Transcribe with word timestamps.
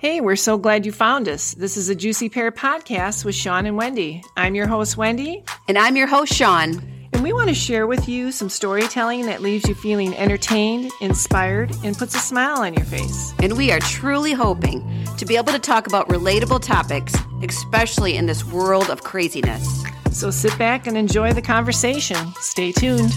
Hey, 0.00 0.22
we're 0.22 0.36
so 0.36 0.56
glad 0.56 0.86
you 0.86 0.92
found 0.92 1.28
us. 1.28 1.52
This 1.52 1.76
is 1.76 1.90
a 1.90 1.94
Juicy 1.94 2.30
Pear 2.30 2.50
podcast 2.50 3.22
with 3.24 3.34
Shawn 3.34 3.66
and 3.66 3.76
Wendy. 3.76 4.22
I'm 4.34 4.54
your 4.54 4.66
host, 4.66 4.96
Wendy, 4.96 5.44
And 5.68 5.76
I'm 5.76 5.94
your 5.94 6.06
host, 6.06 6.32
Shawn. 6.32 6.82
and 7.12 7.22
we 7.22 7.34
want 7.34 7.48
to 7.48 7.54
share 7.54 7.86
with 7.86 8.08
you 8.08 8.32
some 8.32 8.48
storytelling 8.48 9.26
that 9.26 9.42
leaves 9.42 9.68
you 9.68 9.74
feeling 9.74 10.16
entertained, 10.16 10.90
inspired, 11.02 11.70
and 11.84 11.98
puts 11.98 12.14
a 12.14 12.18
smile 12.18 12.60
on 12.62 12.72
your 12.72 12.86
face. 12.86 13.34
And 13.42 13.58
we 13.58 13.72
are 13.72 13.80
truly 13.80 14.32
hoping 14.32 14.82
to 15.18 15.26
be 15.26 15.36
able 15.36 15.52
to 15.52 15.58
talk 15.58 15.86
about 15.86 16.08
relatable 16.08 16.62
topics, 16.62 17.12
especially 17.42 18.16
in 18.16 18.24
this 18.24 18.42
world 18.42 18.88
of 18.88 19.02
craziness. 19.02 19.84
So 20.12 20.30
sit 20.30 20.56
back 20.58 20.86
and 20.86 20.96
enjoy 20.96 21.34
the 21.34 21.42
conversation. 21.42 22.16
Stay 22.40 22.72
tuned. 22.72 23.12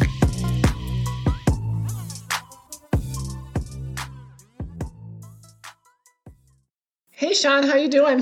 Hey, 7.24 7.34
Shawn, 7.34 7.64
how 7.64 7.76
you 7.76 7.88
doing? 7.88 8.22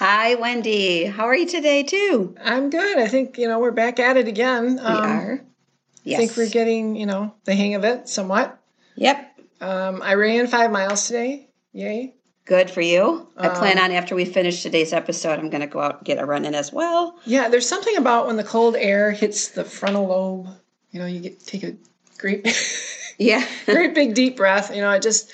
Hi, 0.00 0.34
Wendy. 0.34 1.04
How 1.04 1.26
are 1.26 1.36
you 1.36 1.46
today, 1.46 1.84
too? 1.84 2.34
I'm 2.42 2.70
good. 2.70 2.98
I 2.98 3.06
think 3.06 3.38
you 3.38 3.46
know 3.46 3.60
we're 3.60 3.70
back 3.70 4.00
at 4.00 4.16
it 4.16 4.26
again. 4.26 4.74
We 4.74 4.80
are. 4.82 5.40
Yes. 6.02 6.18
I 6.20 6.26
think 6.26 6.36
we're 6.36 6.50
getting 6.50 6.96
you 6.96 7.06
know 7.06 7.32
the 7.44 7.54
hang 7.54 7.76
of 7.76 7.84
it 7.84 8.08
somewhat. 8.08 8.58
Yep. 8.96 9.38
Um, 9.60 10.02
I 10.02 10.14
ran 10.14 10.48
five 10.48 10.72
miles 10.72 11.06
today. 11.06 11.50
Yay! 11.72 12.16
Good 12.44 12.68
for 12.68 12.80
you. 12.80 13.28
I 13.36 13.46
Um, 13.46 13.54
plan 13.54 13.78
on 13.78 13.92
after 13.92 14.16
we 14.16 14.24
finish 14.24 14.64
today's 14.64 14.92
episode, 14.92 15.38
I'm 15.38 15.48
going 15.48 15.60
to 15.60 15.68
go 15.68 15.78
out 15.78 15.98
and 15.98 16.04
get 16.04 16.18
a 16.18 16.26
run 16.26 16.44
in 16.44 16.56
as 16.56 16.72
well. 16.72 17.20
Yeah, 17.24 17.48
there's 17.48 17.68
something 17.68 17.96
about 17.96 18.26
when 18.26 18.34
the 18.38 18.42
cold 18.42 18.74
air 18.76 19.12
hits 19.12 19.50
the 19.50 19.62
frontal 19.64 20.08
lobe. 20.08 20.48
You 20.90 20.98
know, 20.98 21.06
you 21.06 21.20
get 21.20 21.46
take 21.46 21.62
a 21.62 21.76
great, 22.18 22.44
Yeah. 23.18 23.46
great 23.66 23.94
big 23.94 24.14
deep 24.14 24.36
breath. 24.36 24.74
You 24.74 24.80
know, 24.80 24.90
it 24.90 25.00
just, 25.02 25.32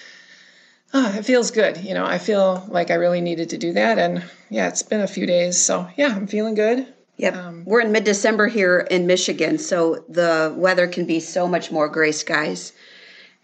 oh, 0.95 1.15
it 1.17 1.25
feels 1.25 1.51
good. 1.51 1.79
You 1.79 1.95
know, 1.95 2.05
I 2.05 2.19
feel 2.19 2.67
like 2.69 2.91
I 2.91 2.95
really 2.95 3.21
needed 3.21 3.51
to 3.51 3.59
do 3.59 3.73
that, 3.73 3.99
and 3.99 4.25
yeah, 4.51 4.69
it's 4.69 4.83
been 4.83 5.01
a 5.01 5.09
few 5.09 5.27
days, 5.27 5.59
so 5.63 5.89
yeah, 5.97 6.15
I'm 6.15 6.27
feeling 6.27 6.55
good. 6.55 6.87
Yep. 7.19 7.35
Um, 7.35 7.65
We're 7.65 7.81
in 7.81 7.93
mid 7.93 8.05
December 8.05 8.47
here 8.47 8.87
in 8.91 9.07
Michigan, 9.07 9.59
so 9.59 10.05
the 10.09 10.55
weather 10.57 10.87
can 10.87 11.05
be 11.05 11.21
so 11.21 11.49
much 11.49 11.73
more 11.73 11.89
gray 11.89 12.13
skies. 12.13 12.73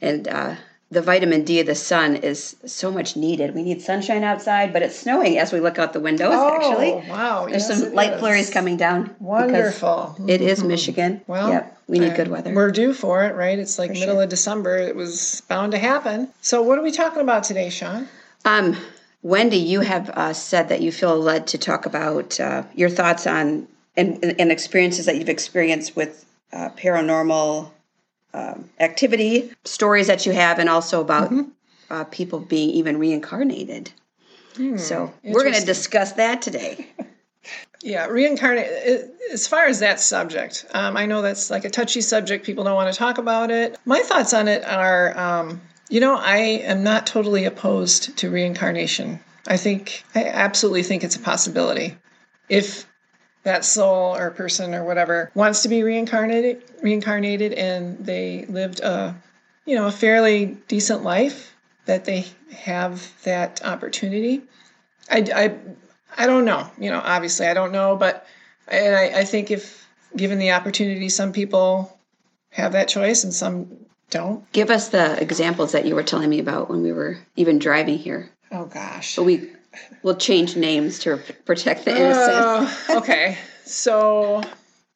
And 0.00 0.28
uh, 0.28 0.54
the 0.90 1.02
vitamin 1.02 1.44
D 1.44 1.60
of 1.60 1.66
the 1.66 1.74
sun 1.74 2.16
is 2.16 2.56
so 2.66 2.90
much 2.90 3.16
needed. 3.16 3.54
We 3.54 3.62
need 3.62 3.82
sunshine 3.82 4.22
outside, 4.22 4.72
but 4.72 4.82
it's 4.82 4.98
snowing 4.98 5.38
as 5.38 5.52
we 5.52 5.60
look 5.60 5.78
out 5.78 5.92
the 5.92 6.00
windows, 6.00 6.32
actually. 6.32 6.92
Oh, 6.92 7.02
wow! 7.08 7.46
There's 7.48 7.68
yes, 7.68 7.80
some 7.80 7.94
light 7.94 8.14
is. 8.14 8.20
flurries 8.20 8.50
coming 8.50 8.76
down. 8.76 9.14
Wonderful. 9.18 10.16
It 10.28 10.40
is 10.40 10.62
Michigan. 10.62 11.22
Well, 11.26 11.48
yep, 11.48 11.78
we 11.88 11.98
need 11.98 12.12
uh, 12.12 12.16
good 12.16 12.28
weather. 12.28 12.54
We're 12.54 12.70
due 12.70 12.92
for 12.92 13.24
it, 13.24 13.34
right? 13.34 13.58
It's 13.58 13.78
like 13.78 13.90
For 13.90 13.94
middle 13.94 14.16
sure. 14.16 14.22
of 14.24 14.28
December. 14.28 14.76
It 14.78 14.94
was 14.94 15.42
bound 15.48 15.72
to 15.72 15.78
happen. 15.78 16.28
So, 16.40 16.62
what 16.62 16.78
are 16.78 16.82
we 16.82 16.92
talking 16.92 17.20
about 17.22 17.44
today, 17.44 17.70
Shawn? 17.70 18.08
Um, 18.44 18.76
Wendy, 19.22 19.56
you 19.56 19.80
have 19.80 20.10
uh, 20.10 20.32
said 20.34 20.68
that 20.68 20.82
you 20.82 20.92
feel 20.92 21.18
led 21.18 21.46
to 21.48 21.58
talk 21.58 21.86
about 21.86 22.38
uh, 22.38 22.64
your 22.74 22.90
thoughts 22.90 23.26
on 23.26 23.66
and, 23.96 24.22
and 24.38 24.52
experiences 24.52 25.06
that 25.06 25.16
you've 25.16 25.28
experienced 25.28 25.96
with 25.96 26.24
uh, 26.52 26.68
paranormal 26.76 27.70
um, 28.34 28.68
activity, 28.80 29.50
stories 29.64 30.06
that 30.08 30.26
you 30.26 30.32
have, 30.32 30.58
and 30.58 30.68
also 30.68 31.00
about 31.00 31.30
Mm-hmm. 31.30 31.42
uh, 31.90 32.04
people 32.04 32.40
being 32.40 32.70
even 32.70 32.98
reincarnated. 32.98 33.92
Hmm, 34.56 34.76
So 34.76 35.12
we're 35.22 35.42
going 35.42 35.54
to 35.54 35.64
discuss 35.64 36.12
that 36.12 36.42
today. 36.42 36.86
Yeah, 37.82 38.06
reincarnate. 38.06 38.66
As 39.30 39.46
far 39.46 39.66
as 39.66 39.80
that 39.80 40.00
subject, 40.00 40.64
um, 40.72 40.96
I 40.96 41.04
know 41.04 41.20
that's 41.20 41.50
like 41.50 41.66
a 41.66 41.70
touchy 41.70 42.00
subject. 42.00 42.46
People 42.46 42.64
don't 42.64 42.76
want 42.76 42.90
to 42.90 42.98
talk 42.98 43.18
about 43.18 43.50
it. 43.50 43.76
My 43.84 44.00
thoughts 44.00 44.32
on 44.32 44.48
it 44.48 44.64
are, 44.64 45.14
um, 45.18 45.60
you 45.90 46.00
know, 46.00 46.16
I 46.16 46.38
am 46.38 46.82
not 46.82 47.06
totally 47.06 47.44
opposed 47.44 48.16
to 48.16 48.30
reincarnation. 48.30 49.20
I 49.48 49.58
think 49.58 50.02
I 50.14 50.24
absolutely 50.24 50.82
think 50.82 51.04
it's 51.04 51.16
a 51.16 51.20
possibility. 51.20 51.94
If 52.48 52.86
that 53.44 53.64
soul 53.64 54.16
or 54.16 54.30
person 54.30 54.74
or 54.74 54.84
whatever 54.84 55.30
wants 55.34 55.62
to 55.62 55.68
be 55.68 55.82
reincarnated, 55.82 56.62
reincarnated, 56.82 57.52
and 57.52 58.04
they 58.04 58.46
lived 58.48 58.80
a, 58.80 59.14
you 59.64 59.76
know, 59.76 59.86
a 59.86 59.92
fairly 59.92 60.56
decent 60.66 61.02
life, 61.02 61.54
that 61.86 62.04
they 62.04 62.26
have 62.52 63.12
that 63.24 63.64
opportunity. 63.64 64.42
I, 65.10 65.24
I, 65.34 65.54
I 66.16 66.26
don't 66.26 66.44
know. 66.44 66.70
You 66.78 66.90
know, 66.90 67.00
obviously, 67.04 67.46
I 67.46 67.54
don't 67.54 67.72
know, 67.72 67.96
but 67.96 68.26
and 68.68 68.94
I, 68.94 69.20
I 69.20 69.24
think 69.24 69.50
if 69.50 69.86
given 70.16 70.38
the 70.38 70.52
opportunity, 70.52 71.08
some 71.08 71.32
people 71.32 71.98
have 72.50 72.72
that 72.72 72.88
choice 72.88 73.24
and 73.24 73.34
some 73.34 73.84
don't. 74.10 74.50
Give 74.52 74.70
us 74.70 74.88
the 74.88 75.20
examples 75.20 75.72
that 75.72 75.86
you 75.86 75.94
were 75.94 76.02
telling 76.02 76.30
me 76.30 76.38
about 76.38 76.70
when 76.70 76.82
we 76.82 76.92
were 76.92 77.18
even 77.36 77.58
driving 77.58 77.98
here. 77.98 78.30
Oh 78.50 78.66
gosh. 78.66 79.16
But 79.16 79.24
we 79.24 79.50
will 80.02 80.16
change 80.16 80.56
names 80.56 80.98
to 81.00 81.18
protect 81.44 81.84
the 81.84 81.90
innocent. 81.90 82.34
Oh, 82.88 82.98
okay. 82.98 83.38
So 83.64 84.42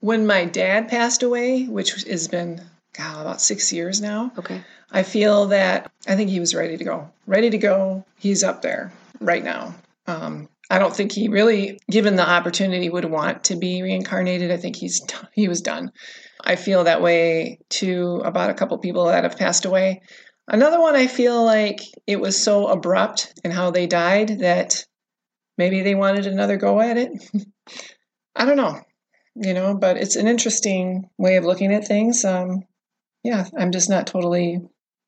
when 0.00 0.26
my 0.26 0.44
dad 0.44 0.88
passed 0.88 1.22
away, 1.22 1.64
which 1.64 2.02
has 2.04 2.28
been 2.28 2.62
God, 2.92 3.20
about 3.20 3.40
six 3.40 3.72
years 3.72 4.00
now, 4.00 4.32
okay. 4.38 4.62
I 4.90 5.02
feel 5.02 5.46
that 5.46 5.90
I 6.06 6.16
think 6.16 6.30
he 6.30 6.40
was 6.40 6.54
ready 6.54 6.76
to 6.76 6.84
go. 6.84 7.10
Ready 7.26 7.50
to 7.50 7.58
go. 7.58 8.04
He's 8.16 8.42
up 8.42 8.62
there 8.62 8.92
right 9.20 9.44
now. 9.44 9.74
Um, 10.06 10.48
I 10.70 10.78
don't 10.78 10.94
think 10.94 11.12
he 11.12 11.28
really, 11.28 11.80
given 11.90 12.16
the 12.16 12.28
opportunity, 12.28 12.90
would 12.90 13.04
want 13.04 13.44
to 13.44 13.56
be 13.56 13.82
reincarnated. 13.82 14.50
I 14.50 14.56
think 14.56 14.76
he's 14.76 15.02
he 15.32 15.48
was 15.48 15.62
done. 15.62 15.92
I 16.44 16.56
feel 16.56 16.84
that 16.84 17.02
way 17.02 17.58
too 17.68 18.22
about 18.24 18.50
a 18.50 18.54
couple 18.54 18.78
people 18.78 19.06
that 19.06 19.24
have 19.24 19.38
passed 19.38 19.64
away. 19.64 20.02
Another 20.50 20.80
one, 20.80 20.96
I 20.96 21.06
feel 21.06 21.44
like 21.44 21.80
it 22.06 22.18
was 22.18 22.42
so 22.42 22.68
abrupt 22.68 23.38
in 23.44 23.50
how 23.50 23.70
they 23.70 23.86
died 23.86 24.40
that 24.40 24.86
maybe 25.58 25.82
they 25.82 25.94
wanted 25.94 26.26
another 26.26 26.56
go 26.56 26.80
at 26.80 26.96
it. 26.96 27.12
I 28.34 28.46
don't 28.46 28.56
know, 28.56 28.80
you 29.34 29.52
know, 29.52 29.74
but 29.74 29.98
it's 29.98 30.16
an 30.16 30.26
interesting 30.26 31.10
way 31.18 31.36
of 31.36 31.44
looking 31.44 31.74
at 31.74 31.86
things. 31.86 32.24
Um, 32.24 32.64
yeah, 33.22 33.46
I'm 33.58 33.72
just 33.72 33.90
not 33.90 34.06
totally 34.06 34.62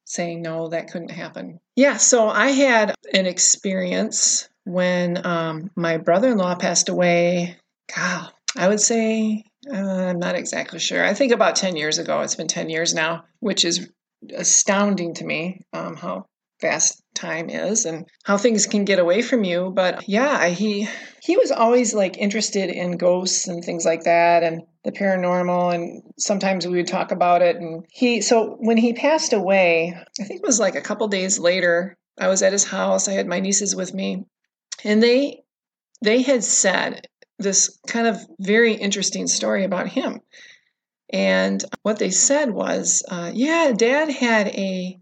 saying 0.05 0.43
no, 0.43 0.69
that 0.69 0.91
couldn't 0.91 1.11
happen. 1.11 1.59
Yeah, 1.75 1.97
so 1.97 2.29
I 2.29 2.49
had 2.49 2.95
an 3.15 3.25
experience 3.25 4.47
when 4.65 5.25
um, 5.27 5.71
my 5.75 5.97
brother 5.97 6.33
in 6.33 6.37
law 6.39 6.55
passed 6.55 6.91
away. 6.91 7.57
God, 7.97 8.31
I 8.59 8.69
would 8.69 8.81
say, 8.81 9.45
uh, 9.73 9.77
I'm 9.77 10.19
not 10.19 10.35
exactly 10.35 10.81
sure. 10.81 11.03
I 11.03 11.15
think 11.15 11.33
about 11.33 11.57
10 11.57 11.77
years 11.77 11.99
ago. 11.99 12.21
It's 12.21 12.35
been 12.35 12.49
10 12.49 12.69
years 12.69 12.93
now, 12.93 13.25
which 13.39 13.65
is 13.65 13.89
astounding 14.35 15.15
to 15.15 15.25
me 15.25 15.65
um, 15.73 15.97
how 15.97 16.27
fast 16.61 17.03
time 17.15 17.49
is 17.49 17.87
and 17.87 18.07
how 18.25 18.37
things 18.37 18.67
can 18.67 18.85
get 18.85 18.99
away 18.99 19.23
from 19.23 19.45
you. 19.45 19.73
But 19.75 20.09
yeah, 20.09 20.47
he 20.49 20.89
he 21.23 21.37
was 21.37 21.51
always 21.51 21.95
like 21.95 22.19
interested 22.19 22.71
in 22.71 22.97
ghosts 22.97 23.49
and 23.49 23.65
things 23.65 23.85
like 23.85 24.05
that 24.05 24.43
and 24.43 24.63
the 24.85 24.93
paranormal 24.93 25.75
and 25.75 26.03
sometimes 26.19 26.67
we 26.67 26.77
would 26.77 26.87
talk 26.87 27.13
about 27.13 27.43
it 27.43 27.57
and 27.57 27.85
he 27.91 28.21
so 28.21 28.57
when 28.61 28.79
he 28.79 28.95
passed 28.95 29.33
away 29.33 29.95
i 30.21 30.25
think 30.25 30.41
it 30.41 30.47
was 30.47 30.59
like 30.59 30.75
a 30.75 30.81
couple 30.81 31.07
days 31.09 31.39
later 31.39 31.97
i 32.19 32.29
was 32.29 32.43
at 32.43 32.53
his 32.53 32.65
house 32.65 33.09
i 33.09 33.13
had 33.13 33.27
my 33.27 33.41
nieces 33.41 33.77
with 33.77 33.93
me 33.93 34.25
and 34.85 35.03
they 35.03 35.43
they 36.03 36.23
had 36.23 36.43
said 36.43 37.07
this 37.39 37.79
kind 37.87 38.07
of 38.07 38.19
very 38.39 38.73
interesting 38.75 39.27
story 39.27 39.65
about 39.65 39.89
him 39.89 40.21
and 41.13 41.65
what 41.83 41.99
they 41.99 42.11
said 42.11 42.51
was 42.51 43.05
uh, 43.09 43.31
yeah 43.35 43.73
dad 43.77 44.11
had 44.11 44.49
a 44.49 44.99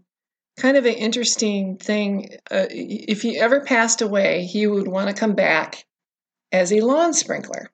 kind 0.57 0.75
of 0.75 0.85
an 0.85 0.93
interesting 0.93 1.77
thing 1.77 2.29
uh, 2.51 2.65
if 2.69 3.21
he 3.21 3.37
ever 3.37 3.61
passed 3.61 4.01
away 4.01 4.43
he 4.45 4.67
would 4.67 4.87
want 4.87 5.07
to 5.07 5.13
come 5.13 5.33
back 5.33 5.85
as 6.51 6.71
a 6.71 6.81
lawn 6.81 7.13
sprinkler 7.13 7.69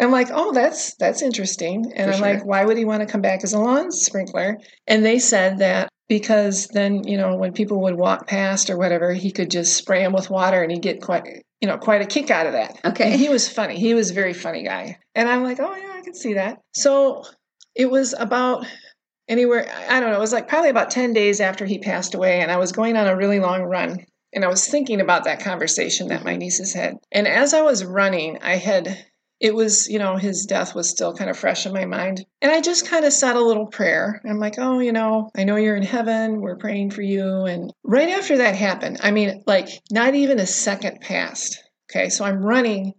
I'm 0.00 0.10
like, 0.10 0.28
oh, 0.32 0.52
that's 0.52 0.94
that's 0.94 1.20
interesting. 1.20 1.92
And 1.94 2.08
For 2.08 2.12
I'm 2.14 2.18
sure. 2.18 2.34
like, 2.34 2.44
why 2.44 2.64
would 2.64 2.78
he 2.78 2.86
want 2.86 3.00
to 3.00 3.06
come 3.06 3.20
back 3.20 3.44
as 3.44 3.52
a 3.52 3.58
lawn 3.58 3.92
sprinkler? 3.92 4.58
And 4.86 5.04
they 5.04 5.18
said 5.18 5.58
that 5.58 5.90
because 6.08 6.68
then, 6.68 7.04
you 7.06 7.18
know, 7.18 7.36
when 7.36 7.52
people 7.52 7.82
would 7.82 7.96
walk 7.96 8.26
past 8.26 8.70
or 8.70 8.78
whatever, 8.78 9.12
he 9.12 9.30
could 9.30 9.50
just 9.50 9.76
spray 9.76 10.02
them 10.02 10.12
with 10.12 10.30
water 10.30 10.62
and 10.62 10.72
he'd 10.72 10.82
get 10.82 11.02
quite, 11.02 11.42
you 11.60 11.68
know, 11.68 11.78
quite 11.78 12.02
a 12.02 12.06
kick 12.06 12.30
out 12.30 12.46
of 12.46 12.52
that. 12.52 12.80
Okay. 12.84 13.12
And 13.12 13.20
he 13.20 13.28
was 13.28 13.48
funny. 13.48 13.78
He 13.78 13.94
was 13.94 14.10
a 14.10 14.14
very 14.14 14.32
funny 14.32 14.62
guy. 14.62 14.98
And 15.14 15.28
I'm 15.28 15.42
like, 15.42 15.60
oh 15.60 15.74
yeah, 15.74 15.94
I 15.94 16.00
can 16.02 16.14
see 16.14 16.34
that. 16.34 16.60
So 16.74 17.24
it 17.74 17.90
was 17.90 18.14
about 18.18 18.66
anywhere, 19.28 19.70
I 19.88 20.00
don't 20.00 20.10
know, 20.10 20.16
it 20.16 20.20
was 20.20 20.32
like 20.32 20.48
probably 20.48 20.70
about 20.70 20.90
10 20.90 21.12
days 21.12 21.40
after 21.40 21.66
he 21.66 21.78
passed 21.78 22.14
away. 22.14 22.40
And 22.40 22.50
I 22.50 22.56
was 22.56 22.72
going 22.72 22.96
on 22.96 23.06
a 23.06 23.16
really 23.16 23.40
long 23.40 23.62
run. 23.62 24.06
And 24.32 24.44
I 24.44 24.48
was 24.48 24.66
thinking 24.66 25.00
about 25.00 25.24
that 25.24 25.42
conversation 25.42 26.08
that 26.08 26.24
my 26.24 26.36
nieces 26.36 26.72
had. 26.72 26.98
And 27.10 27.26
as 27.26 27.52
I 27.52 27.62
was 27.62 27.84
running, 27.84 28.38
I 28.42 28.56
had 28.56 29.06
it 29.40 29.54
was, 29.54 29.88
you 29.88 29.98
know, 29.98 30.16
his 30.16 30.44
death 30.44 30.74
was 30.74 30.90
still 30.90 31.14
kind 31.14 31.30
of 31.30 31.38
fresh 31.38 31.64
in 31.64 31.72
my 31.72 31.86
mind. 31.86 32.26
And 32.42 32.52
I 32.52 32.60
just 32.60 32.86
kind 32.86 33.06
of 33.06 33.12
said 33.12 33.36
a 33.36 33.40
little 33.40 33.66
prayer. 33.66 34.20
I'm 34.28 34.38
like, 34.38 34.56
oh, 34.58 34.80
you 34.80 34.92
know, 34.92 35.30
I 35.34 35.44
know 35.44 35.56
you're 35.56 35.76
in 35.76 35.82
heaven. 35.82 36.42
We're 36.42 36.58
praying 36.58 36.90
for 36.90 37.00
you. 37.00 37.46
And 37.46 37.72
right 37.82 38.10
after 38.10 38.36
that 38.36 38.54
happened, 38.54 38.98
I 39.02 39.10
mean, 39.12 39.42
like, 39.46 39.68
not 39.90 40.14
even 40.14 40.38
a 40.38 40.46
second 40.46 41.00
passed. 41.00 41.62
Okay. 41.90 42.10
So 42.10 42.24
I'm 42.24 42.44
running. 42.44 42.92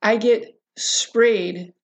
I 0.00 0.16
get 0.16 0.58
sprayed 0.78 1.74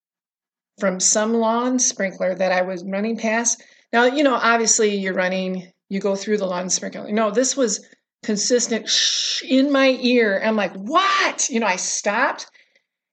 from 0.79 0.99
some 0.99 1.35
lawn 1.35 1.79
sprinkler 1.79 2.35
that 2.35 2.53
I 2.53 2.63
was 2.63 2.83
running 2.85 3.19
past. 3.19 3.63
Now, 3.93 4.07
you 4.07 4.23
know, 4.23 4.35
obviously 4.35 4.97
you're 4.97 5.15
running, 5.15 5.71
you 5.91 6.01
go 6.01 6.17
through 6.17 6.39
the 6.39 6.47
lawn 6.47 6.71
sprinkler. 6.71 7.13
No, 7.13 7.31
this 7.31 7.55
was 7.55 7.87
consistent 8.23 8.89
shh 8.89 9.43
in 9.43 9.71
my 9.71 9.99
ear. 10.01 10.41
I'm 10.43 10.57
like, 10.57 10.75
what? 10.75 11.51
You 11.51 11.61
know, 11.61 11.67
I 11.67 11.77
stopped 11.77 12.51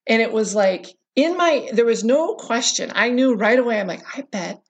and 0.07 0.21
it 0.21 0.31
was 0.31 0.55
like 0.55 0.87
in 1.17 1.35
my, 1.35 1.67
there 1.73 1.85
was 1.85 2.03
no 2.03 2.35
question. 2.35 2.91
I 2.93 3.09
knew 3.09 3.33
right 3.33 3.57
away. 3.57 3.79
I'm 3.79 3.87
like, 3.87 4.03
I 4.15 4.21
bet. 4.31 4.61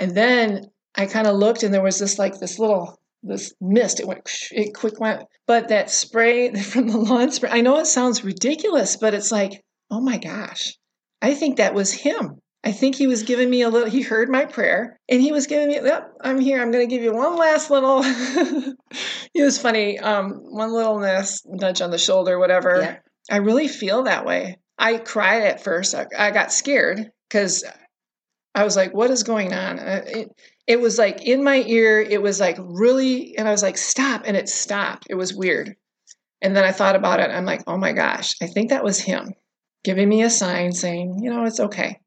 And 0.00 0.16
then 0.16 0.70
I 0.94 1.06
kind 1.06 1.26
of 1.26 1.36
looked 1.36 1.64
and 1.64 1.74
there 1.74 1.82
was 1.82 1.98
this 1.98 2.20
like 2.20 2.38
this 2.38 2.58
little, 2.58 2.98
this 3.24 3.52
mist. 3.60 3.98
It 3.98 4.06
went, 4.06 4.22
it 4.52 4.74
quick 4.74 5.00
went. 5.00 5.24
But 5.48 5.68
that 5.68 5.90
spray 5.90 6.54
from 6.62 6.86
the 6.86 6.98
lawn 6.98 7.32
spray, 7.32 7.50
I 7.50 7.62
know 7.62 7.78
it 7.78 7.86
sounds 7.86 8.24
ridiculous, 8.24 8.96
but 8.96 9.12
it's 9.12 9.32
like, 9.32 9.60
oh 9.90 10.00
my 10.00 10.18
gosh, 10.18 10.78
I 11.20 11.34
think 11.34 11.56
that 11.56 11.74
was 11.74 11.92
him. 11.92 12.40
I 12.62 12.70
think 12.70 12.94
he 12.94 13.06
was 13.08 13.24
giving 13.24 13.50
me 13.50 13.62
a 13.62 13.68
little, 13.68 13.88
he 13.88 14.02
heard 14.02 14.28
my 14.28 14.44
prayer 14.44 15.00
and 15.08 15.20
he 15.20 15.32
was 15.32 15.48
giving 15.48 15.68
me, 15.68 15.74
yep, 15.76 16.12
I'm 16.20 16.38
here. 16.38 16.62
I'm 16.62 16.70
going 16.70 16.88
to 16.88 16.94
give 16.94 17.02
you 17.02 17.12
one 17.12 17.36
last 17.36 17.70
little, 17.70 18.02
it 18.04 18.76
was 19.42 19.58
funny, 19.58 19.98
um, 19.98 20.30
one 20.44 20.72
little 20.72 21.00
nudge 21.00 21.80
on 21.80 21.90
the 21.90 21.98
shoulder, 21.98 22.38
whatever. 22.38 22.80
Yeah. 22.80 22.96
I 23.30 23.38
really 23.38 23.68
feel 23.68 24.04
that 24.04 24.24
way. 24.24 24.58
I 24.78 24.98
cried 24.98 25.42
at 25.42 25.62
first. 25.62 25.94
I, 25.94 26.06
I 26.16 26.30
got 26.30 26.52
scared 26.52 27.10
because 27.28 27.64
I 28.54 28.64
was 28.64 28.76
like, 28.76 28.94
what 28.94 29.10
is 29.10 29.22
going 29.22 29.52
on? 29.52 29.78
Uh, 29.78 30.04
it, 30.06 30.28
it 30.66 30.80
was 30.80 30.98
like 30.98 31.22
in 31.22 31.42
my 31.42 31.62
ear, 31.66 32.00
it 32.00 32.22
was 32.22 32.38
like 32.40 32.56
really, 32.58 33.36
and 33.36 33.48
I 33.48 33.50
was 33.50 33.62
like, 33.62 33.78
stop. 33.78 34.22
And 34.26 34.36
it 34.36 34.48
stopped. 34.48 35.06
It 35.10 35.14
was 35.14 35.34
weird. 35.34 35.74
And 36.40 36.54
then 36.54 36.64
I 36.64 36.72
thought 36.72 36.96
about 36.96 37.20
it. 37.20 37.30
I'm 37.30 37.44
like, 37.44 37.62
oh 37.66 37.76
my 37.76 37.92
gosh, 37.92 38.34
I 38.40 38.46
think 38.46 38.70
that 38.70 38.84
was 38.84 39.00
him 39.00 39.34
giving 39.84 40.08
me 40.08 40.22
a 40.22 40.30
sign 40.30 40.72
saying, 40.72 41.18
you 41.22 41.30
know, 41.30 41.44
it's 41.44 41.60
okay. 41.60 42.00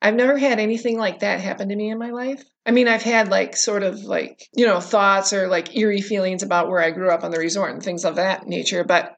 I've 0.00 0.14
never 0.14 0.36
had 0.38 0.60
anything 0.60 0.98
like 0.98 1.20
that 1.20 1.40
happen 1.40 1.68
to 1.68 1.76
me 1.76 1.90
in 1.90 1.98
my 1.98 2.10
life. 2.10 2.44
I 2.64 2.70
mean, 2.70 2.88
I've 2.88 3.02
had 3.02 3.28
like 3.28 3.56
sort 3.56 3.82
of 3.82 4.00
like, 4.00 4.46
you 4.54 4.66
know, 4.66 4.80
thoughts 4.80 5.32
or 5.32 5.48
like 5.48 5.74
eerie 5.76 6.02
feelings 6.02 6.42
about 6.42 6.68
where 6.68 6.80
I 6.80 6.90
grew 6.90 7.10
up 7.10 7.24
on 7.24 7.30
the 7.30 7.38
resort 7.38 7.72
and 7.72 7.82
things 7.82 8.04
of 8.04 8.16
that 8.16 8.46
nature, 8.46 8.84
but 8.84 9.15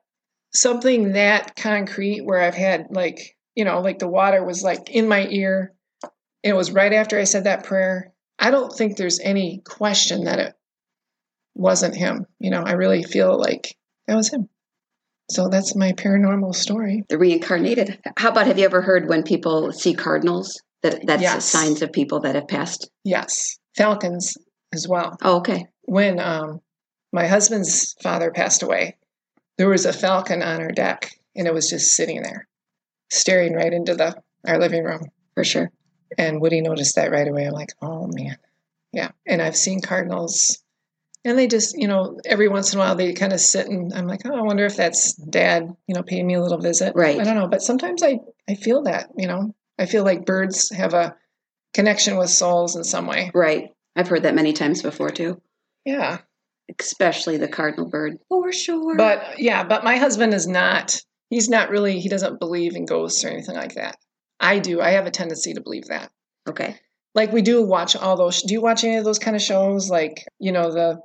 something 0.52 1.12
that 1.12 1.56
concrete 1.56 2.24
where 2.24 2.40
I've 2.40 2.54
had 2.54 2.88
like, 2.90 3.36
you 3.54 3.64
know, 3.64 3.80
like 3.80 3.98
the 3.98 4.08
water 4.08 4.44
was 4.44 4.62
like 4.62 4.90
in 4.90 5.08
my 5.08 5.26
ear. 5.28 5.74
It 6.42 6.54
was 6.54 6.70
right 6.70 6.92
after 6.92 7.18
I 7.18 7.24
said 7.24 7.44
that 7.44 7.64
prayer. 7.64 8.12
I 8.38 8.50
don't 8.50 8.72
think 8.72 8.96
there's 8.96 9.20
any 9.20 9.62
question 9.64 10.24
that 10.24 10.38
it 10.38 10.54
wasn't 11.54 11.96
him. 11.96 12.26
You 12.38 12.50
know, 12.50 12.62
I 12.62 12.72
really 12.72 13.02
feel 13.02 13.36
like 13.36 13.76
that 14.06 14.16
was 14.16 14.32
him. 14.32 14.48
So 15.30 15.48
that's 15.48 15.76
my 15.76 15.92
paranormal 15.92 16.54
story. 16.54 17.04
The 17.08 17.18
reincarnated. 17.18 18.00
How 18.16 18.30
about 18.30 18.46
have 18.46 18.58
you 18.58 18.64
ever 18.64 18.80
heard 18.80 19.08
when 19.08 19.22
people 19.24 19.72
see 19.72 19.94
cardinals? 19.94 20.62
That 20.82 21.04
that's 21.06 21.22
yes. 21.22 21.44
signs 21.44 21.82
of 21.82 21.92
people 21.92 22.20
that 22.20 22.36
have 22.36 22.46
passed. 22.46 22.88
Yes, 23.04 23.58
falcons 23.76 24.36
as 24.72 24.86
well. 24.88 25.16
Oh, 25.22 25.38
okay. 25.38 25.66
When 25.82 26.20
um, 26.20 26.60
my 27.12 27.26
husband's 27.26 27.94
father 28.00 28.30
passed 28.30 28.62
away, 28.62 28.96
there 29.58 29.68
was 29.68 29.84
a 29.84 29.92
falcon 29.92 30.42
on 30.42 30.60
our 30.60 30.72
deck, 30.72 31.12
and 31.36 31.46
it 31.46 31.52
was 31.54 31.68
just 31.68 31.92
sitting 31.92 32.22
there, 32.22 32.48
staring 33.10 33.54
right 33.54 33.72
into 33.72 33.94
the 33.94 34.16
our 34.46 34.58
living 34.58 34.84
room. 34.84 35.02
For 35.34 35.44
sure. 35.44 35.70
And 36.16 36.40
Woody 36.40 36.62
noticed 36.62 36.96
that 36.96 37.10
right 37.10 37.28
away. 37.28 37.44
I'm 37.44 37.52
like, 37.52 37.74
oh 37.82 38.08
man, 38.08 38.38
yeah. 38.92 39.10
And 39.26 39.42
I've 39.42 39.56
seen 39.56 39.80
cardinals, 39.80 40.62
and 41.24 41.38
they 41.38 41.46
just, 41.46 41.76
you 41.76 41.86
know, 41.86 42.18
every 42.24 42.48
once 42.48 42.72
in 42.72 42.78
a 42.78 42.82
while 42.82 42.96
they 42.96 43.12
kind 43.12 43.32
of 43.32 43.40
sit 43.40 43.66
and 43.66 43.92
I'm 43.92 44.06
like, 44.06 44.22
oh, 44.24 44.34
I 44.34 44.42
wonder 44.42 44.64
if 44.64 44.76
that's 44.76 45.12
Dad, 45.14 45.76
you 45.86 45.94
know, 45.94 46.02
paying 46.02 46.26
me 46.26 46.34
a 46.34 46.42
little 46.42 46.58
visit. 46.58 46.94
Right. 46.96 47.20
I 47.20 47.24
don't 47.24 47.36
know, 47.36 47.48
but 47.48 47.62
sometimes 47.62 48.02
I 48.02 48.20
I 48.48 48.54
feel 48.54 48.82
that, 48.84 49.10
you 49.16 49.28
know, 49.28 49.54
I 49.78 49.86
feel 49.86 50.04
like 50.04 50.26
birds 50.26 50.70
have 50.74 50.94
a 50.94 51.16
connection 51.74 52.16
with 52.16 52.30
souls 52.30 52.76
in 52.76 52.84
some 52.84 53.06
way. 53.06 53.30
Right. 53.34 53.70
I've 53.94 54.08
heard 54.08 54.22
that 54.22 54.34
many 54.34 54.52
times 54.52 54.82
before 54.82 55.10
too. 55.10 55.40
Yeah. 55.84 56.18
Especially 56.80 57.36
the 57.36 57.48
cardinal 57.48 57.88
bird. 57.88 58.18
For 58.28 58.52
sure. 58.52 58.96
But 58.96 59.38
yeah, 59.38 59.64
but 59.64 59.84
my 59.84 59.96
husband 59.96 60.34
is 60.34 60.46
not, 60.46 61.00
he's 61.30 61.48
not 61.48 61.70
really, 61.70 62.00
he 62.00 62.08
doesn't 62.08 62.40
believe 62.40 62.76
in 62.76 62.84
ghosts 62.84 63.24
or 63.24 63.28
anything 63.28 63.56
like 63.56 63.74
that. 63.74 63.96
I 64.40 64.58
do. 64.58 64.80
I 64.80 64.90
have 64.90 65.06
a 65.06 65.10
tendency 65.10 65.54
to 65.54 65.60
believe 65.60 65.86
that. 65.86 66.10
Okay. 66.48 66.76
Like 67.14 67.32
we 67.32 67.42
do 67.42 67.64
watch 67.64 67.96
all 67.96 68.16
those, 68.16 68.42
do 68.42 68.54
you 68.54 68.60
watch 68.60 68.84
any 68.84 68.96
of 68.96 69.04
those 69.04 69.18
kind 69.18 69.34
of 69.34 69.42
shows? 69.42 69.90
Like, 69.90 70.24
you 70.38 70.52
know, 70.52 70.70
the, 70.70 71.00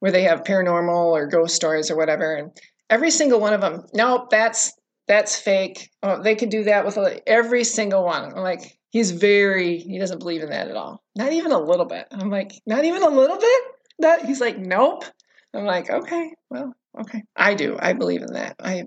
where 0.00 0.12
they 0.12 0.24
have 0.24 0.44
paranormal 0.44 1.12
or 1.12 1.26
ghost 1.26 1.54
stories 1.54 1.90
or 1.90 1.96
whatever. 1.96 2.34
And 2.34 2.50
every 2.90 3.10
single 3.10 3.40
one 3.40 3.54
of 3.54 3.60
them, 3.60 3.86
nope, 3.94 4.28
that's 4.30 4.74
that's 5.08 5.38
fake. 5.38 5.90
Oh, 6.02 6.20
they 6.20 6.34
could 6.34 6.50
do 6.50 6.64
that 6.64 6.84
with 6.84 6.98
every 7.26 7.64
single 7.64 8.04
one. 8.04 8.24
I'm 8.24 8.42
like, 8.42 8.76
he's 8.90 9.12
very, 9.12 9.78
he 9.78 9.98
doesn't 9.98 10.18
believe 10.18 10.42
in 10.42 10.50
that 10.50 10.68
at 10.68 10.76
all. 10.76 11.02
Not 11.14 11.32
even 11.32 11.52
a 11.52 11.60
little 11.60 11.86
bit. 11.86 12.06
I'm 12.10 12.28
like, 12.28 12.52
not 12.66 12.84
even 12.84 13.02
a 13.02 13.08
little 13.08 13.38
bit? 13.38 13.62
That 13.98 14.24
he's 14.24 14.40
like, 14.40 14.58
nope. 14.58 15.04
I'm 15.54 15.64
like, 15.64 15.90
okay, 15.90 16.34
well, 16.50 16.74
okay. 17.00 17.22
I 17.34 17.54
do. 17.54 17.76
I 17.78 17.94
believe 17.94 18.22
in 18.22 18.34
that. 18.34 18.56
I 18.60 18.84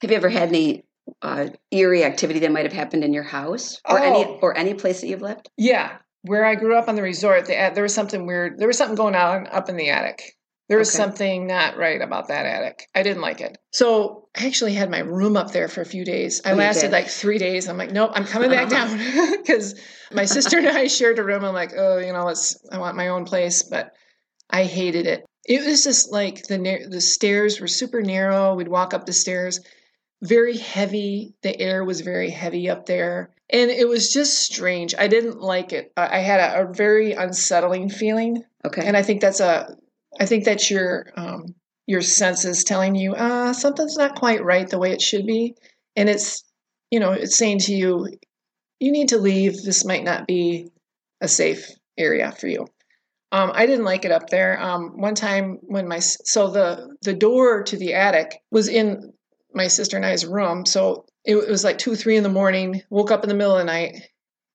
have 0.00 0.10
you 0.10 0.16
ever 0.16 0.28
had 0.28 0.48
any 0.48 0.84
uh, 1.22 1.48
eerie 1.70 2.04
activity 2.04 2.40
that 2.40 2.52
might 2.52 2.64
have 2.64 2.72
happened 2.72 3.04
in 3.04 3.12
your 3.12 3.24
house 3.24 3.80
or 3.88 3.98
oh, 3.98 4.02
any 4.02 4.38
or 4.40 4.56
any 4.56 4.74
place 4.74 5.00
that 5.00 5.08
you've 5.08 5.22
lived? 5.22 5.48
Yeah, 5.56 5.96
where 6.22 6.44
I 6.44 6.54
grew 6.54 6.76
up 6.76 6.88
on 6.88 6.94
the 6.94 7.02
resort, 7.02 7.46
the, 7.46 7.70
there 7.74 7.82
was 7.82 7.94
something 7.94 8.26
weird. 8.26 8.58
There 8.58 8.68
was 8.68 8.78
something 8.78 8.96
going 8.96 9.14
on 9.14 9.46
up 9.48 9.68
in 9.68 9.76
the 9.76 9.90
attic. 9.90 10.36
There 10.68 10.78
was 10.78 10.88
okay. 10.88 10.96
something 10.96 11.46
not 11.46 11.76
right 11.76 12.00
about 12.00 12.28
that 12.28 12.46
attic. 12.46 12.88
I 12.94 13.02
didn't 13.02 13.20
like 13.20 13.42
it. 13.42 13.58
So 13.70 14.28
I 14.34 14.46
actually 14.46 14.72
had 14.72 14.90
my 14.90 15.00
room 15.00 15.36
up 15.36 15.50
there 15.52 15.68
for 15.68 15.82
a 15.82 15.86
few 15.86 16.06
days. 16.06 16.40
I 16.42 16.52
oh, 16.52 16.54
lasted 16.54 16.90
like 16.90 17.08
three 17.08 17.36
days. 17.36 17.68
I'm 17.68 17.76
like, 17.76 17.90
nope, 17.90 18.12
I'm 18.14 18.24
coming 18.24 18.50
back 18.50 18.68
down 18.70 18.96
because 19.36 19.78
my 20.10 20.24
sister 20.24 20.56
and 20.56 20.66
I 20.66 20.86
shared 20.86 21.18
a 21.18 21.24
room. 21.24 21.44
I'm 21.44 21.52
like, 21.52 21.72
oh, 21.76 21.98
you 21.98 22.12
know, 22.14 22.24
let's. 22.24 22.58
I 22.72 22.78
want 22.78 22.96
my 22.96 23.08
own 23.08 23.26
place, 23.26 23.62
but 23.62 23.92
I 24.50 24.64
hated 24.64 25.06
it. 25.06 25.24
It 25.46 25.64
was 25.64 25.84
just 25.84 26.10
like 26.10 26.46
the 26.46 26.86
the 26.88 27.00
stairs 27.00 27.60
were 27.60 27.66
super 27.66 28.02
narrow. 28.02 28.54
We'd 28.54 28.68
walk 28.68 28.94
up 28.94 29.04
the 29.04 29.12
stairs, 29.12 29.60
very 30.22 30.56
heavy. 30.56 31.34
The 31.42 31.58
air 31.60 31.84
was 31.84 32.00
very 32.00 32.30
heavy 32.30 32.68
up 32.70 32.86
there, 32.86 33.30
and 33.50 33.70
it 33.70 33.88
was 33.88 34.10
just 34.10 34.38
strange. 34.38 34.94
I 34.96 35.08
didn't 35.08 35.40
like 35.40 35.72
it. 35.72 35.92
I 35.96 36.20
had 36.20 36.40
a, 36.40 36.62
a 36.62 36.72
very 36.72 37.12
unsettling 37.12 37.90
feeling. 37.90 38.42
Okay, 38.64 38.82
and 38.84 38.96
I 38.96 39.02
think 39.02 39.20
that's 39.20 39.40
a 39.40 39.76
I 40.18 40.26
think 40.26 40.44
that's 40.44 40.70
your 40.70 41.12
um, 41.16 41.54
your 41.86 42.00
senses 42.02 42.64
telling 42.64 42.94
you 42.94 43.14
uh, 43.14 43.52
something's 43.52 43.96
not 43.96 44.16
quite 44.16 44.44
right 44.44 44.68
the 44.68 44.78
way 44.78 44.92
it 44.92 45.02
should 45.02 45.26
be, 45.26 45.56
and 45.96 46.08
it's 46.08 46.42
you 46.90 47.00
know 47.00 47.12
it's 47.12 47.36
saying 47.36 47.58
to 47.60 47.74
you 47.74 48.08
you 48.80 48.92
need 48.92 49.08
to 49.08 49.18
leave. 49.18 49.62
This 49.62 49.84
might 49.84 50.04
not 50.04 50.26
be 50.26 50.70
a 51.20 51.28
safe 51.28 51.70
area 51.98 52.32
for 52.32 52.48
you. 52.48 52.66
Um, 53.34 53.50
I 53.52 53.66
didn't 53.66 53.84
like 53.84 54.04
it 54.04 54.12
up 54.12 54.30
there. 54.30 54.62
Um, 54.62 55.00
one 55.00 55.16
time 55.16 55.58
when 55.62 55.88
my 55.88 55.98
so 55.98 56.50
the 56.50 56.96
the 57.02 57.14
door 57.14 57.64
to 57.64 57.76
the 57.76 57.94
attic 57.94 58.40
was 58.52 58.68
in 58.68 59.12
my 59.52 59.66
sister 59.66 59.96
and 59.96 60.06
I's 60.06 60.24
room, 60.24 60.64
so 60.64 61.06
it, 61.24 61.34
it 61.34 61.50
was 61.50 61.64
like 61.64 61.78
two 61.78 61.96
three 61.96 62.16
in 62.16 62.22
the 62.22 62.28
morning. 62.28 62.82
Woke 62.90 63.10
up 63.10 63.24
in 63.24 63.28
the 63.28 63.34
middle 63.34 63.54
of 63.54 63.58
the 63.58 63.64
night, 63.64 63.96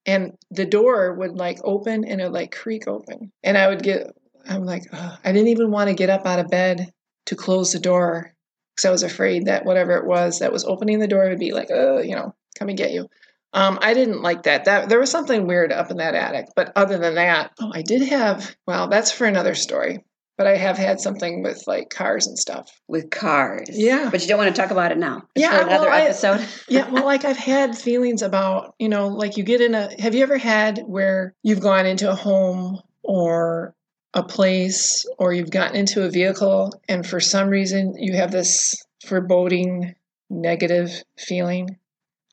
and 0.05 0.31
the 0.49 0.63
door 0.63 1.13
would 1.13 1.35
like 1.35 1.59
open 1.65 2.05
and 2.05 2.21
it 2.21 2.23
would 2.23 2.33
like 2.33 2.55
creak 2.55 2.87
open, 2.87 3.33
and 3.43 3.57
I 3.57 3.67
would 3.67 3.83
get 3.83 4.15
I'm 4.47 4.63
like, 4.63 4.83
I 4.93 5.33
didn't 5.33 5.49
even 5.49 5.71
want 5.71 5.89
to 5.89 5.93
get 5.93 6.09
up 6.09 6.25
out 6.25 6.39
of 6.39 6.47
bed 6.49 6.93
to 7.25 7.35
close 7.35 7.73
the 7.73 7.79
door 7.79 8.33
because 8.73 8.85
I 8.85 8.91
was 8.91 9.03
afraid 9.03 9.47
that 9.47 9.65
whatever 9.65 9.97
it 9.97 10.05
was 10.05 10.39
that 10.39 10.53
was 10.53 10.63
opening 10.63 10.99
the 10.99 11.07
door 11.07 11.27
would 11.27 11.37
be 11.37 11.51
like, 11.51 11.67
you 11.69 12.15
know, 12.15 12.33
come 12.57 12.69
and 12.69 12.77
get 12.77 12.93
you. 12.93 13.09
Um, 13.53 13.79
I 13.81 13.93
didn't 13.93 14.21
like 14.21 14.43
that. 14.43 14.65
That 14.65 14.89
there 14.89 14.99
was 14.99 15.09
something 15.09 15.47
weird 15.47 15.71
up 15.71 15.91
in 15.91 15.97
that 15.97 16.15
attic. 16.15 16.47
But 16.55 16.71
other 16.75 16.97
than 16.97 17.15
that, 17.15 17.51
oh, 17.59 17.71
I 17.73 17.81
did 17.81 18.07
have. 18.09 18.55
Well, 18.67 18.87
that's 18.87 19.11
for 19.11 19.25
another 19.25 19.55
story. 19.55 20.03
But 20.37 20.47
I 20.47 20.55
have 20.55 20.77
had 20.77 21.01
something 21.01 21.43
with 21.43 21.63
like 21.67 21.89
cars 21.89 22.25
and 22.25 22.39
stuff. 22.39 22.79
With 22.87 23.09
cars, 23.09 23.67
yeah. 23.71 24.09
But 24.09 24.21
you 24.21 24.27
don't 24.29 24.37
want 24.37 24.55
to 24.55 24.61
talk 24.61 24.71
about 24.71 24.93
it 24.93 24.97
now. 24.97 25.23
It's 25.35 25.43
yeah, 25.43 25.65
another 25.65 25.89
well, 25.89 26.01
episode. 26.01 26.39
I, 26.39 26.47
yeah, 26.69 26.89
well, 26.89 27.03
like 27.03 27.25
I've 27.25 27.37
had 27.37 27.77
feelings 27.77 28.21
about, 28.21 28.73
you 28.79 28.87
know, 28.87 29.07
like 29.07 29.35
you 29.35 29.43
get 29.43 29.59
in 29.59 29.75
a. 29.75 29.89
Have 30.01 30.15
you 30.15 30.23
ever 30.23 30.37
had 30.37 30.83
where 30.85 31.35
you've 31.43 31.59
gone 31.59 31.85
into 31.85 32.09
a 32.09 32.15
home 32.15 32.81
or 33.03 33.75
a 34.13 34.23
place 34.23 35.05
or 35.17 35.33
you've 35.33 35.51
gotten 35.51 35.75
into 35.75 36.03
a 36.03 36.09
vehicle 36.09 36.71
and 36.87 37.05
for 37.05 37.19
some 37.19 37.49
reason 37.49 37.93
you 37.97 38.13
have 38.15 38.31
this 38.31 38.75
foreboding 39.05 39.95
negative 40.29 41.03
feeling 41.17 41.77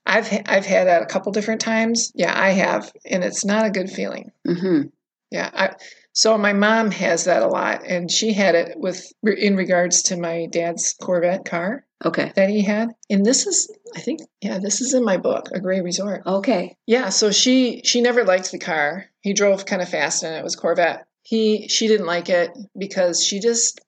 i've 0.07 0.29
i've 0.47 0.67
had 0.67 0.87
that 0.87 1.03
a 1.03 1.07
couple 1.07 1.33
different 1.33 1.61
times. 1.61 2.13
Yeah 2.15 2.33
i 2.39 2.51
have 2.51 2.93
and 3.05 3.25
it's 3.25 3.45
not 3.45 3.67
a 3.67 3.71
good 3.71 3.91
feeling. 3.91 4.33
Mm-hmm. 4.47 4.89
yeah 5.31 5.51
I, 5.53 5.75
so 6.13 6.39
my 6.39 6.55
mom 6.55 6.91
has 6.93 7.25
that 7.25 7.43
a 7.43 7.49
lot 7.49 7.83
and 7.87 8.11
she 8.11 8.33
had 8.33 8.55
it 8.55 8.79
with 8.79 9.13
in 9.23 9.57
regards 9.57 10.03
to 10.05 10.17
my 10.17 10.47
dad's 10.47 10.95
corvette 10.95 11.45
car 11.45 11.85
okay. 12.05 12.33
that 12.37 12.49
he 12.49 12.63
had 12.63 12.91
and 13.11 13.25
this 13.25 13.47
is 13.47 13.71
i 13.95 14.01
think 14.01 14.21
yeah 14.41 14.59
this 14.59 14.81
is 14.81 14.95
in 14.95 15.05
my 15.05 15.17
book 15.17 15.49
a 15.53 15.61
gray 15.61 15.81
resort. 15.81 16.23
Okay. 16.27 16.77
Yeah 16.87 17.11
so 17.11 17.31
she 17.31 17.83
she 17.85 18.01
never 18.01 18.25
liked 18.25 18.51
the 18.51 18.59
car. 18.59 19.07
He 19.21 19.33
drove 19.33 19.67
kind 19.67 19.83
of 19.83 19.89
fast 19.89 20.23
and 20.23 20.35
it 20.35 20.45
was 20.45 20.57
corvette. 20.57 21.07
He 21.23 21.69
she 21.69 21.89
didn't 21.89 22.07
like 22.07 22.29
it 22.29 22.57
because 22.79 23.23
she 23.25 23.41
just 23.41 23.81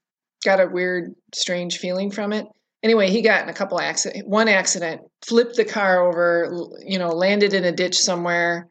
got 0.44 0.60
a 0.60 0.66
weird 0.66 1.14
strange 1.32 1.78
feeling 1.78 2.10
from 2.10 2.32
it 2.32 2.46
anyway 2.82 3.11
he 3.11 3.23
got 3.23 3.42
in 3.42 3.49
a 3.49 3.54
couple 3.54 3.80
accident 3.80 4.26
one 4.26 4.49
accident 4.49 5.02
flipped 5.23 5.56
the 5.56 5.64
car 5.64 6.06
over 6.06 6.50
you 6.85 6.99
know 6.99 7.08
landed 7.08 7.54
in 7.54 7.64
a 7.64 7.73
ditch 7.73 7.99
somewhere 7.99 8.68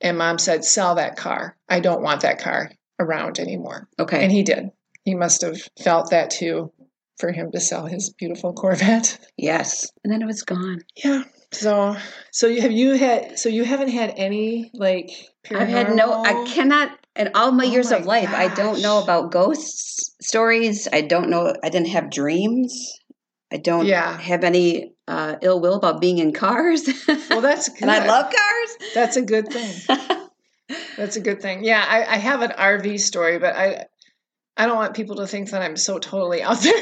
and 0.00 0.18
mom 0.18 0.38
said 0.38 0.64
sell 0.64 0.94
that 0.94 1.16
car 1.16 1.56
i 1.68 1.80
don't 1.80 2.02
want 2.02 2.22
that 2.22 2.40
car 2.40 2.70
around 2.98 3.38
anymore 3.38 3.88
okay 3.98 4.22
and 4.22 4.32
he 4.32 4.42
did 4.42 4.70
he 5.04 5.14
must 5.14 5.42
have 5.42 5.58
felt 5.82 6.10
that 6.10 6.30
too 6.30 6.72
for 7.22 7.30
him 7.30 7.52
to 7.52 7.60
sell 7.60 7.86
his 7.86 8.12
beautiful 8.12 8.52
Corvette. 8.52 9.18
Yes. 9.36 9.90
And 10.02 10.12
then 10.12 10.22
it 10.22 10.26
was 10.26 10.42
gone. 10.42 10.82
Yeah. 11.04 11.22
So, 11.52 11.96
so 12.32 12.48
you 12.48 12.62
have 12.62 12.72
you 12.72 12.94
had 12.94 13.38
so 13.38 13.48
you 13.48 13.64
haven't 13.64 13.90
had 13.90 14.14
any 14.16 14.70
like 14.74 15.10
I've 15.50 15.68
had 15.68 15.94
no. 15.94 16.24
I 16.24 16.44
cannot. 16.48 16.98
In 17.14 17.28
all 17.34 17.52
my 17.52 17.64
Oh 17.64 17.70
years 17.70 17.90
my 17.90 17.98
of 17.98 18.06
life, 18.06 18.30
I 18.30 18.48
don't 18.54 18.80
know 18.80 19.02
about 19.02 19.32
ghosts 19.32 20.16
stories. 20.22 20.88
I 20.90 21.02
don't 21.02 21.28
know. 21.28 21.54
I 21.62 21.68
didn't 21.68 21.88
have 21.88 22.10
dreams. 22.10 22.98
I 23.52 23.58
don't 23.58 23.86
Yeah. 23.86 24.18
have 24.18 24.44
any 24.44 24.94
uh, 25.06 25.36
ill 25.42 25.60
will 25.60 25.74
about 25.74 26.00
being 26.00 26.18
in 26.18 26.32
cars. 26.32 26.88
Well, 27.28 27.40
that's 27.42 27.68
good. 27.68 27.82
and 27.82 27.90
I 27.90 28.06
love 28.06 28.32
cars. 28.32 28.90
That's 28.94 29.16
a 29.16 29.22
good 29.22 29.48
thing. 29.48 29.72
That's 30.96 31.16
a 31.16 31.20
good 31.20 31.42
thing. 31.42 31.64
Yeah, 31.64 31.84
I, 31.86 32.14
I 32.14 32.16
have 32.16 32.40
an 32.40 32.52
RV 32.52 32.98
story, 33.00 33.38
but 33.38 33.54
I 33.54 33.86
I 34.56 34.66
don't 34.66 34.76
want 34.76 34.94
people 34.94 35.16
to 35.16 35.26
think 35.26 35.50
that 35.50 35.60
I'm 35.62 35.76
so 35.76 35.98
totally 35.98 36.42
out 36.42 36.60
there. 36.60 36.72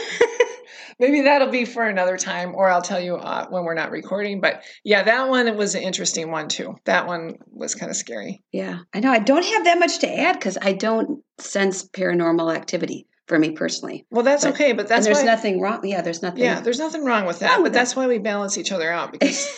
Maybe 1.00 1.23
that'll 1.23 1.49
be 1.50 1.65
for 1.65 1.83
another 1.85 2.17
time, 2.19 2.55
or 2.55 2.69
I'll 2.69 2.83
tell 2.83 3.00
you 3.00 3.17
uh, 3.17 3.47
when 3.49 3.65
we're 3.65 3.75
not 3.75 3.91
recording. 3.91 4.41
But 4.41 4.62
yeah, 4.85 5.03
that 5.05 5.29
one 5.29 5.57
was 5.57 5.75
an 5.75 5.83
interesting 5.83 6.31
one 6.31 6.49
too. 6.49 6.77
That 6.85 7.07
one 7.07 7.39
was 7.50 7.75
kind 7.75 7.91
of 7.91 7.97
scary. 7.97 8.43
yeah, 8.53 8.81
I 8.93 9.00
know. 9.00 9.11
I 9.11 9.19
don't 9.19 9.45
have 9.45 9.65
that 9.65 9.79
much 9.81 10.00
to 10.00 10.12
add 10.21 10.35
because 10.35 10.59
I 10.61 10.73
don't 10.75 11.25
sense 11.39 11.89
paranormal 11.89 12.55
activity 12.55 13.07
for 13.31 13.39
me 13.39 13.53
personally. 13.53 14.05
Well, 14.11 14.25
that's 14.25 14.45
But- 14.45 14.55
okay, 14.55 14.73
but 14.73 14.89
that's 14.89 15.07
and 15.07 15.15
there's 15.15 15.25
why. 15.25 15.33
nothing 15.33 15.61
wrong. 15.61 15.81
Yeah, 15.87 16.03
there's 16.03 16.21
nothing. 16.21 16.43
yeah, 16.43 16.61
there's 16.61 16.81
nothing 16.81 17.05
wrong 17.05 17.25
with 17.27 17.39
that. 17.39 17.47
Wrong 17.51 17.57
but 17.59 17.63
with 17.63 17.73
that's 17.73 17.95
why 17.95 18.09
we 18.09 18.19
balance 18.19 18.59
each 18.59 18.73
other 18.73 18.91
out 18.91 19.13
because 19.19 19.49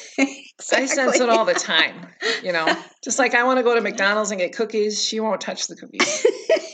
I 0.72 0.84
sense 0.86 1.18
it 1.18 1.28
all 1.30 1.46
the 1.46 1.54
time. 1.54 2.06
You 2.44 2.52
know, 2.52 2.66
just 3.02 3.18
like 3.18 3.34
I 3.34 3.44
want 3.44 3.56
to 3.56 3.62
go 3.62 3.74
to 3.74 3.80
McDonald's 3.80 4.30
and 4.30 4.38
get 4.38 4.54
cookies, 4.54 5.02
she 5.02 5.18
won't 5.20 5.40
touch 5.40 5.66
the 5.68 5.74
cookies. 5.76 6.26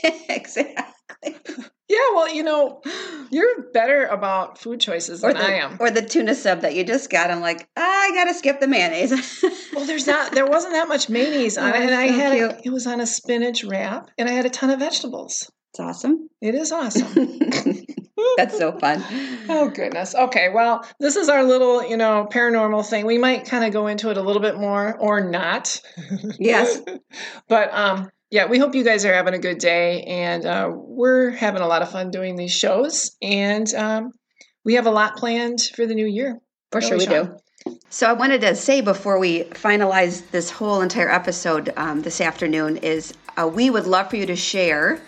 exactly. 0.29 0.75
Yeah, 1.91 1.97
well, 2.13 2.31
you 2.31 2.43
know, 2.43 2.83
you're 3.31 3.71
better 3.73 4.05
about 4.05 4.59
food 4.59 4.79
choices 4.79 5.23
Or 5.23 5.33
than 5.33 5.41
the, 5.41 5.47
I 5.47 5.53
am. 5.53 5.77
or 5.79 5.89
the 5.89 6.03
tuna 6.03 6.35
sub 6.35 6.61
that 6.61 6.75
you 6.75 6.83
just 6.83 7.09
got. 7.09 7.31
I'm 7.31 7.41
like, 7.41 7.67
ah, 7.75 7.81
I 7.81 8.11
gotta 8.13 8.35
skip 8.35 8.59
the 8.59 8.67
mayonnaise. 8.67 9.11
Well, 9.73 9.85
there's 9.87 10.05
not. 10.05 10.31
There 10.33 10.45
wasn't 10.45 10.73
that 10.73 10.87
much 10.87 11.09
mayonnaise 11.09 11.57
on 11.57 11.69
it, 11.73 11.81
and 11.81 11.95
I 11.95 12.03
had 12.09 12.33
it. 12.33 12.61
It 12.63 12.69
was 12.69 12.85
on 12.85 13.01
a 13.01 13.07
spinach 13.07 13.63
wrap, 13.63 14.11
and 14.19 14.29
I 14.29 14.33
had 14.33 14.45
a 14.45 14.51
ton 14.51 14.69
of 14.69 14.77
vegetables. 14.77 15.49
It's 15.71 15.79
awesome. 15.79 16.29
It 16.41 16.55
is 16.55 16.71
awesome. 16.71 17.39
That's 18.37 18.57
so 18.57 18.77
fun. 18.79 19.03
oh 19.49 19.69
goodness. 19.69 20.15
Okay. 20.15 20.49
Well, 20.49 20.85
this 20.99 21.15
is 21.15 21.29
our 21.29 21.43
little, 21.43 21.87
you 21.87 21.95
know, 21.95 22.27
paranormal 22.31 22.85
thing. 22.89 23.05
We 23.05 23.17
might 23.17 23.45
kind 23.45 23.63
of 23.63 23.71
go 23.71 23.87
into 23.87 24.09
it 24.09 24.17
a 24.17 24.21
little 24.21 24.41
bit 24.41 24.57
more, 24.57 24.97
or 24.97 25.29
not. 25.29 25.79
Yes. 26.39 26.81
but 27.47 27.73
um, 27.73 28.09
yeah, 28.31 28.47
we 28.47 28.57
hope 28.59 28.75
you 28.75 28.83
guys 28.83 29.05
are 29.05 29.13
having 29.13 29.33
a 29.33 29.39
good 29.39 29.57
day, 29.59 30.03
and 30.03 30.45
uh, 30.45 30.71
we're 30.73 31.31
having 31.31 31.61
a 31.61 31.67
lot 31.67 31.81
of 31.81 31.91
fun 31.91 32.11
doing 32.11 32.35
these 32.35 32.51
shows, 32.51 33.15
and 33.21 33.73
um, 33.73 34.11
we 34.65 34.73
have 34.75 34.85
a 34.85 34.91
lot 34.91 35.15
planned 35.17 35.59
for 35.75 35.85
the 35.85 35.95
new 35.95 36.05
year. 36.07 36.39
For 36.71 36.81
sure, 36.81 36.97
we 36.97 37.07
Really, 37.07 37.27
do. 37.65 37.75
So 37.89 38.07
I 38.07 38.13
wanted 38.13 38.41
to 38.41 38.55
say 38.55 38.81
before 38.81 39.19
we 39.19 39.43
finalize 39.45 40.29
this 40.31 40.49
whole 40.49 40.81
entire 40.81 41.09
episode 41.09 41.73
um, 41.77 42.01
this 42.01 42.21
afternoon 42.21 42.77
is 42.77 43.13
uh, 43.37 43.47
we 43.47 43.69
would 43.69 43.87
love 43.87 44.09
for 44.09 44.15
you 44.17 44.25
to 44.27 44.35
share 44.35 45.01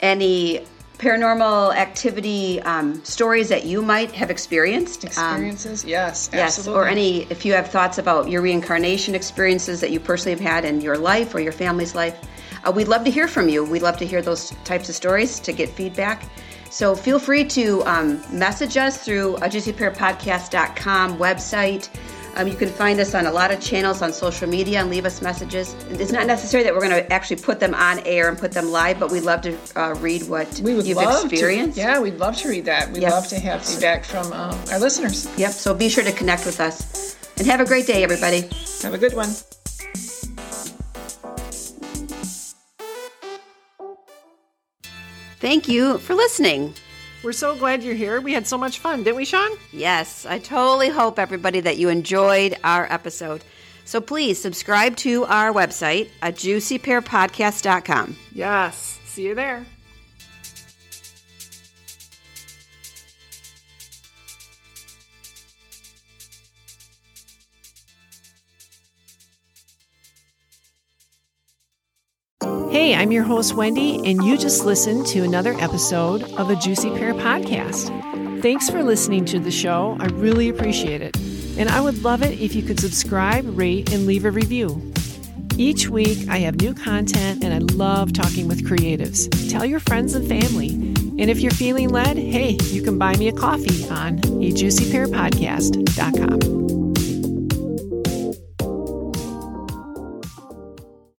any 0.00 0.64
paranormal 0.98 1.74
activity 1.74 2.60
um, 2.62 3.02
stories 3.04 3.48
that 3.48 3.64
you 3.64 3.80
might 3.80 4.12
have 4.12 4.30
experienced. 4.30 5.04
Um, 5.04 5.08
Experiences, 5.08 5.84
yes, 5.84 6.28
Yes, 6.32 6.58
absolutely. 6.58 6.82
or 6.84 6.88
any, 6.88 7.22
if 7.30 7.44
you 7.46 7.54
have 7.54 7.70
thoughts 7.70 7.96
about 7.96 8.28
your 8.28 8.42
reincarnation 8.42 9.14
experiences 9.14 9.80
that 9.80 9.90
you 9.90 9.98
personally 9.98 10.32
have 10.32 10.40
had 10.46 10.64
in 10.66 10.82
your 10.82 10.98
life 10.98 11.34
or 11.34 11.40
your 11.40 11.52
family's 11.52 11.94
life, 11.94 12.18
uh, 12.64 12.70
we'd 12.70 12.88
love 12.88 13.04
to 13.04 13.10
hear 13.10 13.28
from 13.28 13.48
you. 13.48 13.64
We'd 13.64 13.80
love 13.80 13.96
to 13.96 14.06
hear 14.06 14.20
those 14.20 14.50
types 14.64 14.90
of 14.90 14.94
stories 14.94 15.40
to 15.40 15.52
get 15.52 15.70
feedback. 15.70 16.22
So 16.70 16.94
feel 16.94 17.18
free 17.18 17.44
to 17.46 17.82
um, 17.84 18.22
message 18.30 18.76
us 18.76 19.02
through 19.02 19.36
a 19.36 19.48
juicypearpodcast.com 19.48 21.16
website. 21.18 21.88
Um, 22.36 22.46
you 22.48 22.54
can 22.54 22.68
find 22.68 22.98
us 23.00 23.14
on 23.14 23.26
a 23.26 23.32
lot 23.32 23.50
of 23.50 23.60
channels 23.60 24.02
on 24.02 24.12
social 24.12 24.48
media 24.48 24.80
and 24.80 24.88
leave 24.90 25.04
us 25.04 25.20
messages. 25.20 25.74
It's 25.90 26.12
not 26.12 26.26
necessary 26.26 26.62
that 26.64 26.72
we're 26.72 26.80
going 26.88 26.92
to 27.04 27.12
actually 27.12 27.36
put 27.42 27.60
them 27.60 27.74
on 27.74 27.98
air 28.00 28.28
and 28.28 28.38
put 28.38 28.52
them 28.52 28.70
live, 28.70 28.98
but 29.00 29.10
we'd 29.10 29.24
love 29.24 29.42
to 29.42 29.56
uh, 29.76 29.94
read 29.96 30.22
what 30.28 30.60
We 30.62 30.74
would 30.74 30.86
you've 30.86 30.96
love 30.96 31.24
experienced. 31.30 31.76
To, 31.76 31.82
yeah, 31.82 32.00
we'd 32.00 32.18
love 32.18 32.36
to 32.38 32.48
read 32.48 32.64
that. 32.66 32.90
We'd 32.92 33.02
Yes. 33.02 33.12
love 33.12 33.26
to 33.28 33.38
have 33.38 33.64
feedback 33.64 34.04
from 34.04 34.32
um, 34.32 34.58
our 34.72 34.78
listeners. 34.78 35.28
Yep, 35.38 35.52
so 35.52 35.74
be 35.74 35.88
sure 35.88 36.04
to 36.04 36.12
connect 36.12 36.46
with 36.46 36.60
us. 36.60 37.16
And 37.38 37.46
have 37.46 37.60
a 37.60 37.64
great 37.66 37.86
day, 37.86 38.02
everybody. 38.04 38.48
Have 38.82 38.94
a 38.94 38.98
good 38.98 39.14
one. 39.14 39.34
Thank 45.40 45.68
you 45.68 45.98
for 45.98 46.14
listening. 46.14 46.74
We're 47.22 47.32
so 47.32 47.54
glad 47.54 47.82
you're 47.82 47.94
here. 47.94 48.20
We 48.20 48.32
had 48.32 48.46
so 48.46 48.56
much 48.56 48.78
fun, 48.78 49.02
didn't 49.02 49.16
we, 49.16 49.26
Shawn? 49.26 49.50
Yes, 49.72 50.24
I 50.24 50.38
totally 50.38 50.88
hope, 50.88 51.18
everybody, 51.18 51.60
that 51.60 51.76
you 51.76 51.90
enjoyed 51.90 52.56
our 52.64 52.90
episode. 52.90 53.44
So 53.84 54.00
please 54.00 54.40
subscribe 54.40 54.96
to 54.98 55.24
our 55.26 55.52
website 55.52 56.08
at 56.22 56.36
juicypearpodcast.com. 56.36 58.16
Yes. 58.32 58.98
See 59.04 59.26
you 59.26 59.34
there. 59.34 59.66
Hey, 72.70 72.94
I'm 72.94 73.10
your 73.10 73.24
host, 73.24 73.56
Wendy, 73.56 73.96
and 74.08 74.22
you 74.22 74.38
just 74.38 74.64
listened 74.64 75.04
to 75.08 75.24
another 75.24 75.54
episode 75.54 76.22
of 76.34 76.46
the 76.46 76.54
Juicy 76.54 76.90
Pear 76.90 77.14
Podcast. 77.14 77.90
Thanks 78.42 78.70
for 78.70 78.84
listening 78.84 79.24
to 79.24 79.40
the 79.40 79.50
show. 79.50 79.96
I 79.98 80.06
really 80.06 80.48
appreciate 80.48 81.02
it. 81.02 81.16
And 81.58 81.68
I 81.68 81.80
would 81.80 82.04
love 82.04 82.22
it 82.22 82.40
if 82.40 82.54
you 82.54 82.62
could 82.62 82.78
subscribe, 82.78 83.44
rate, 83.58 83.92
and 83.92 84.06
leave 84.06 84.24
a 84.24 84.30
review. 84.30 84.92
Each 85.58 85.88
week, 85.88 86.28
I 86.28 86.38
have 86.38 86.60
new 86.60 86.72
content, 86.72 87.42
and 87.42 87.52
I 87.52 87.58
love 87.74 88.12
talking 88.12 88.46
with 88.46 88.64
creatives. 88.64 89.28
Tell 89.50 89.64
your 89.64 89.80
friends 89.80 90.14
and 90.14 90.28
family. 90.28 90.68
And 91.18 91.28
if 91.28 91.40
you're 91.40 91.50
feeling 91.50 91.88
led, 91.88 92.18
hey, 92.18 92.56
you 92.66 92.82
can 92.82 92.98
buy 92.98 93.16
me 93.16 93.26
a 93.26 93.32
coffee 93.32 93.88
on 93.88 94.20
a 94.20 94.52
juicypearpodcast.com. 94.52 96.79